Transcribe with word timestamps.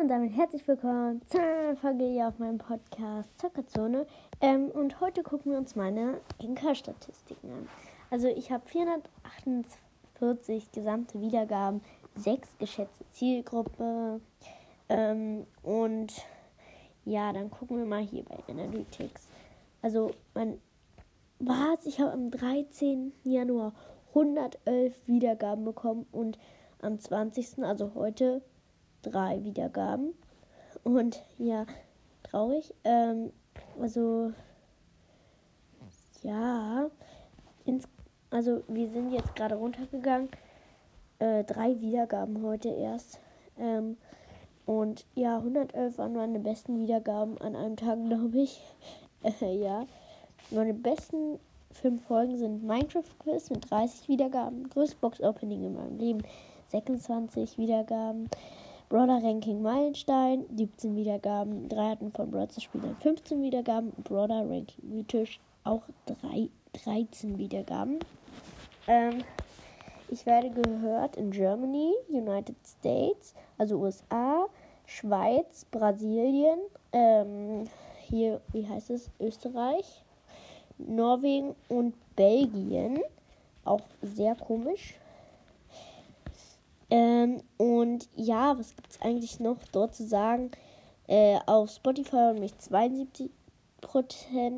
Und 0.00 0.08
damit 0.08 0.34
herzlich 0.34 0.66
willkommen 0.66 1.20
zu 1.26 1.38
einer 1.38 1.76
Folge 1.76 2.04
hier 2.04 2.28
auf 2.28 2.38
meinem 2.38 2.56
Podcast 2.56 3.38
Zockerzone. 3.38 4.06
Ähm, 4.40 4.70
und 4.70 4.98
heute 5.02 5.22
gucken 5.22 5.52
wir 5.52 5.58
uns 5.58 5.76
meine 5.76 6.22
Inka-Statistiken 6.38 7.52
an. 7.52 7.68
Also 8.08 8.28
ich 8.28 8.50
habe 8.50 8.66
448 8.66 10.72
gesamte 10.72 11.20
Wiedergaben, 11.20 11.82
6 12.14 12.56
geschätzte 12.56 13.06
Zielgruppe. 13.10 14.22
Ähm, 14.88 15.46
und 15.62 16.14
ja, 17.04 17.34
dann 17.34 17.50
gucken 17.50 17.76
wir 17.76 17.84
mal 17.84 18.02
hier 18.02 18.24
bei 18.24 18.38
Analytics. 18.48 19.28
Also 19.82 20.12
mein 20.32 20.62
was? 21.40 21.84
Ich 21.84 22.00
habe 22.00 22.12
am 22.12 22.30
13. 22.30 23.12
Januar 23.22 23.74
111 24.14 24.94
Wiedergaben 25.06 25.66
bekommen 25.66 26.06
und 26.10 26.38
am 26.80 26.98
20. 26.98 27.62
also 27.64 27.92
heute 27.94 28.40
drei 29.02 29.42
Wiedergaben. 29.44 30.14
Und 30.84 31.22
ja, 31.38 31.66
traurig. 32.22 32.74
Ähm, 32.84 33.32
also, 33.80 34.32
ja, 36.22 36.90
ins, 37.64 37.88
also 38.30 38.62
wir 38.68 38.88
sind 38.88 39.12
jetzt 39.12 39.34
gerade 39.36 39.56
runtergegangen. 39.56 40.28
Äh, 41.18 41.44
drei 41.44 41.80
Wiedergaben 41.80 42.42
heute 42.42 42.68
erst. 42.68 43.18
Ähm, 43.58 43.96
und 44.66 45.04
ja, 45.14 45.38
111 45.38 45.98
waren 45.98 46.14
meine 46.14 46.38
besten 46.38 46.78
Wiedergaben 46.78 47.38
an 47.38 47.56
einem 47.56 47.76
Tag, 47.76 47.98
glaube 48.06 48.38
ich. 48.38 48.60
Äh, 49.22 49.56
ja. 49.56 49.86
Meine 50.50 50.74
besten 50.74 51.38
fünf 51.72 52.02
Folgen 52.06 52.36
sind 52.36 52.64
Minecraft 52.64 53.04
Quiz 53.20 53.50
mit 53.50 53.70
30 53.70 54.08
Wiedergaben, 54.08 54.68
größte 54.70 54.96
Box 55.00 55.20
Opening 55.20 55.64
in 55.64 55.74
meinem 55.74 55.98
Leben, 55.98 56.22
26 56.68 57.58
Wiedergaben, 57.58 58.28
Brawler 58.90 59.22
Ranking 59.22 59.62
Meilenstein, 59.62 60.46
17 60.56 60.96
Wiedergaben, 60.96 61.68
3 61.68 61.90
hatten 61.90 62.10
von 62.10 62.28
Brawler 62.28 62.48
Spielern 62.58 62.96
15 62.96 63.40
Wiedergaben, 63.40 63.92
Brawler 64.02 64.40
Ranking 64.40 64.82
Mythisch 64.82 65.38
auch 65.62 65.82
3, 66.06 66.48
13 66.72 67.38
Wiedergaben. 67.38 68.00
Ähm, 68.88 69.22
ich 70.08 70.26
werde 70.26 70.50
gehört 70.50 71.14
in 71.14 71.30
Germany, 71.30 71.92
United 72.08 72.56
States, 72.66 73.32
also 73.58 73.76
USA, 73.76 74.46
Schweiz, 74.86 75.66
Brasilien, 75.70 76.58
ähm, 76.92 77.68
hier, 78.00 78.40
wie 78.50 78.66
heißt 78.66 78.90
es, 78.90 79.08
Österreich, 79.20 80.02
Norwegen 80.78 81.54
und 81.68 81.94
Belgien. 82.16 82.98
Auch 83.64 83.82
sehr 84.02 84.34
komisch. 84.34 84.98
Ähm, 86.90 87.19
und 87.80 88.10
ja, 88.14 88.58
was 88.58 88.76
gibt 88.76 88.90
es 88.90 89.00
eigentlich 89.00 89.40
noch 89.40 89.56
dort 89.72 89.94
zu 89.94 90.06
sagen? 90.06 90.50
Äh, 91.06 91.38
auf 91.46 91.70
Spotify 91.70 92.16
haben 92.16 92.40
mich 92.40 92.52
72%, 92.52 93.30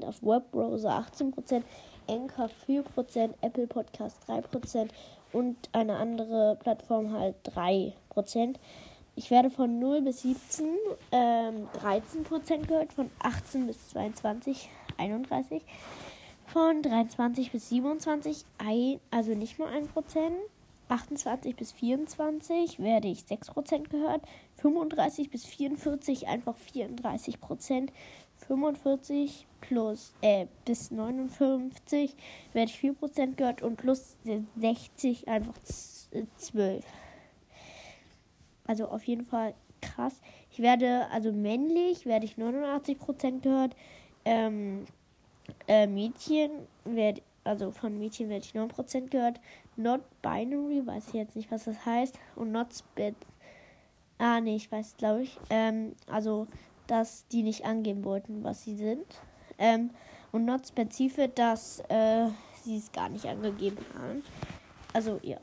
auf 0.04 0.20
Webbrowser 0.22 0.90
18%, 0.90 1.62
Anchor 2.08 2.50
4%, 2.66 3.30
Apple 3.40 3.68
Podcast 3.68 4.18
3% 4.28 4.88
und 5.32 5.56
eine 5.70 5.98
andere 5.98 6.58
Plattform 6.60 7.12
halt 7.12 7.36
3%. 7.54 8.56
Ich 9.14 9.30
werde 9.30 9.50
von 9.50 9.78
0 9.78 10.02
bis 10.02 10.22
17 10.22 10.66
ähm, 11.12 11.68
13% 11.80 12.66
gehört, 12.66 12.92
von 12.92 13.08
18 13.20 13.68
bis 13.68 13.90
22 13.90 14.68
31, 14.98 15.62
von 16.46 16.82
23 16.82 17.52
bis 17.52 17.68
27 17.68 18.44
ein, 18.58 18.98
also 19.12 19.32
nicht 19.32 19.60
nur 19.60 19.68
1%. 19.68 19.86
28 20.92 21.56
bis 21.56 21.72
24 21.72 22.78
werde 22.78 23.08
ich 23.08 23.20
6% 23.20 23.88
gehört. 23.88 24.20
35 24.56 25.30
bis 25.30 25.46
44 25.46 26.28
einfach 26.28 26.54
34%. 26.74 27.88
45 28.46 29.46
plus 29.62 30.12
äh, 30.20 30.46
bis 30.66 30.90
59 30.90 32.14
werde 32.52 32.70
ich 32.70 32.78
4% 32.78 33.36
gehört 33.36 33.62
und 33.62 33.76
plus 33.76 34.16
60 34.56 35.28
einfach 35.28 35.54
12. 36.36 36.84
Also 38.66 38.88
auf 38.88 39.04
jeden 39.04 39.24
Fall 39.24 39.54
krass. 39.80 40.20
Ich 40.50 40.58
werde, 40.58 41.08
also 41.10 41.32
männlich 41.32 42.04
werde 42.04 42.26
ich 42.26 42.34
89% 42.34 43.40
gehört. 43.40 43.74
Ähm, 44.24 44.84
äh, 45.68 45.86
Mädchen 45.86 46.50
werde, 46.84 47.22
also 47.44 47.70
von 47.70 47.98
Mädchen 47.98 48.28
werde 48.28 48.44
ich 48.44 48.52
9% 48.52 49.08
gehört. 49.10 49.40
Not 49.76 50.02
binary, 50.22 50.86
weiß 50.86 51.08
ich 51.08 51.14
jetzt 51.14 51.36
nicht, 51.36 51.50
was 51.50 51.64
das 51.64 51.84
heißt. 51.84 52.18
Und 52.36 52.52
not 52.52 52.74
spit. 52.74 53.16
Ah, 54.18 54.40
nee, 54.40 54.56
ich 54.56 54.70
weiß, 54.70 54.96
glaube 54.96 55.22
ich. 55.22 55.38
Ähm, 55.50 55.94
also, 56.06 56.46
dass 56.86 57.26
die 57.28 57.42
nicht 57.42 57.64
angeben 57.64 58.04
wollten, 58.04 58.44
was 58.44 58.62
sie 58.62 58.76
sind. 58.76 59.04
Ähm, 59.58 59.90
und 60.30 60.44
not 60.44 60.66
spezifisch, 60.66 61.30
dass 61.34 61.80
äh, 61.88 62.28
sie 62.62 62.78
es 62.78 62.92
gar 62.92 63.08
nicht 63.08 63.26
angegeben 63.26 63.84
haben. 63.98 64.22
Also, 64.92 65.18
ja. 65.22 65.38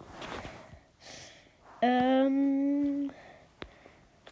Ähm, 1.82 3.12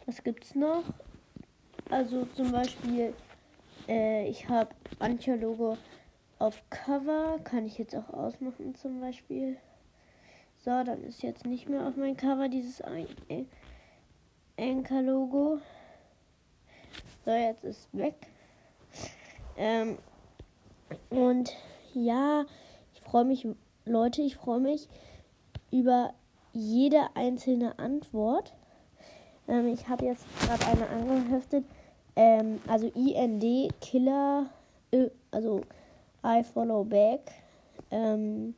was 0.06 0.22
gibt's 0.22 0.54
noch? 0.54 0.84
Also 1.90 2.26
zum 2.34 2.52
Beispiel, 2.52 3.14
äh, 3.88 4.28
ich 4.28 4.48
habe 4.48 4.70
Antia-Logo 4.98 5.78
auf 6.38 6.62
Cover. 6.70 7.38
Kann 7.44 7.66
ich 7.66 7.78
jetzt 7.78 7.94
auch 7.94 8.10
ausmachen 8.10 8.74
zum 8.74 9.00
Beispiel. 9.00 9.56
So, 10.64 10.70
dann 10.84 11.04
ist 11.04 11.22
jetzt 11.22 11.46
nicht 11.46 11.68
mehr 11.68 11.86
auf 11.86 11.96
meinem 11.96 12.16
Cover 12.16 12.48
dieses 12.48 12.82
Anker-Logo. 14.58 15.60
So, 17.24 17.30
jetzt 17.30 17.64
ist 17.64 17.88
weg. 17.92 18.14
Ähm, 19.56 19.98
und 21.10 21.54
ja, 21.94 22.44
ich 22.94 23.00
freue 23.00 23.24
mich, 23.24 23.46
Leute, 23.84 24.22
ich 24.22 24.36
freue 24.36 24.60
mich 24.60 24.88
über 25.70 26.14
jede 26.52 27.14
einzelne 27.14 27.78
Antwort. 27.78 28.52
Ähm, 29.46 29.68
ich 29.68 29.88
habe 29.88 30.06
jetzt 30.06 30.24
gerade 30.40 30.66
eine 30.66 30.88
angeheftet. 30.88 31.64
Ähm, 32.16 32.60
also 32.66 32.88
IND 32.88 33.72
Killer, 33.80 34.46
äh, 34.90 35.08
also 35.30 35.62
I 36.24 36.42
follow 36.42 36.84
back. 36.84 37.32
Ähm, 37.90 38.54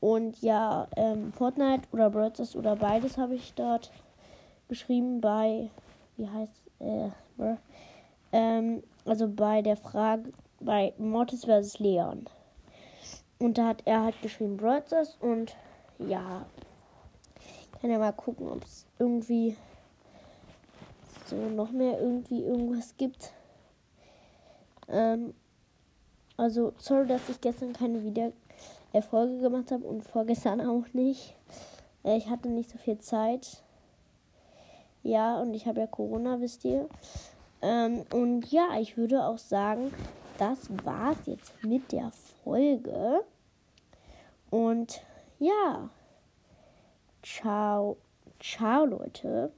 und 0.00 0.40
ja, 0.42 0.88
ähm, 0.96 1.32
Fortnite 1.32 1.88
oder 1.92 2.10
Brothers 2.10 2.56
oder 2.56 2.76
beides 2.76 3.18
habe 3.18 3.34
ich 3.34 3.54
dort 3.54 3.92
geschrieben 4.68 5.20
bei, 5.20 5.70
wie 6.16 6.28
heißt, 6.28 6.62
äh, 6.80 7.10
ähm, 8.32 8.82
also 9.04 9.28
bei 9.28 9.62
der 9.62 9.76
Frage, 9.76 10.32
bei 10.60 10.92
Mortis 10.98 11.44
vs. 11.44 11.78
Leon. 11.78 12.26
Und 13.38 13.58
da 13.58 13.68
hat 13.68 13.82
er 13.84 14.04
halt 14.04 14.20
geschrieben 14.22 14.56
Brothers 14.56 15.16
und 15.20 15.56
ja, 15.98 16.46
kann 17.80 17.90
ja 17.90 17.98
mal 17.98 18.12
gucken, 18.12 18.48
ob 18.48 18.62
es 18.64 18.86
irgendwie 18.98 19.56
so 21.26 21.36
noch 21.36 21.70
mehr 21.70 22.00
irgendwie 22.00 22.42
irgendwas 22.42 22.96
gibt. 22.96 23.32
Ähm, 24.88 25.34
also, 26.36 26.72
sorry, 26.78 27.06
dass 27.06 27.28
ich 27.28 27.40
gestern 27.40 27.72
keine 27.72 28.02
Wieder 28.04 28.32
Erfolge 28.92 29.38
gemacht 29.40 29.70
habe 29.70 29.86
und 29.86 30.02
vorgestern 30.02 30.60
auch 30.60 30.84
nicht. 30.92 31.34
Äh, 32.04 32.16
ich 32.16 32.28
hatte 32.28 32.48
nicht 32.48 32.70
so 32.70 32.78
viel 32.78 32.98
Zeit. 32.98 33.62
Ja, 35.02 35.40
und 35.40 35.54
ich 35.54 35.66
habe 35.66 35.80
ja 35.80 35.86
Corona, 35.86 36.40
wisst 36.40 36.64
ihr. 36.64 36.88
Ähm, 37.60 38.04
und 38.12 38.50
ja, 38.50 38.78
ich 38.80 38.96
würde 38.96 39.24
auch 39.24 39.38
sagen, 39.38 39.92
das 40.38 40.68
war's 40.84 41.26
jetzt 41.26 41.52
mit 41.64 41.92
der 41.92 42.10
Folge. 42.44 43.24
Und 44.50 45.02
ja, 45.38 45.88
ciao, 47.22 47.96
ciao 48.40 48.84
Leute. 48.84 49.52